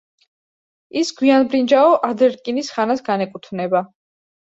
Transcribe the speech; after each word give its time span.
ის 1.01 1.11
გვიანბრინჯაო-ადრერკინის 1.19 2.75
ხანას 2.79 3.09
განეკუთვნება. 3.13 3.89